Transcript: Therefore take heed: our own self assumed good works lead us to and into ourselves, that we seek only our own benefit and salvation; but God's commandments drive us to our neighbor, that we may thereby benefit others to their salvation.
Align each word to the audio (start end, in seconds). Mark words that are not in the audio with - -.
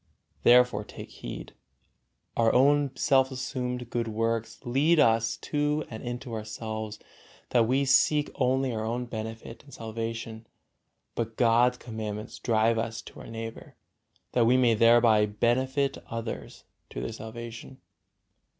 Therefore 0.41 0.83
take 0.83 1.11
heed: 1.11 1.53
our 2.35 2.51
own 2.55 2.89
self 2.95 3.29
assumed 3.29 3.91
good 3.91 4.07
works 4.07 4.59
lead 4.65 4.99
us 4.99 5.37
to 5.37 5.83
and 5.91 6.01
into 6.01 6.33
ourselves, 6.33 6.97
that 7.49 7.67
we 7.67 7.85
seek 7.85 8.31
only 8.33 8.73
our 8.73 8.83
own 8.83 9.05
benefit 9.05 9.63
and 9.63 9.71
salvation; 9.71 10.47
but 11.13 11.37
God's 11.37 11.77
commandments 11.77 12.39
drive 12.39 12.79
us 12.79 12.99
to 13.03 13.19
our 13.19 13.27
neighbor, 13.27 13.75
that 14.31 14.47
we 14.47 14.57
may 14.57 14.73
thereby 14.73 15.27
benefit 15.27 15.99
others 16.09 16.63
to 16.89 16.99
their 16.99 17.11
salvation. 17.13 17.79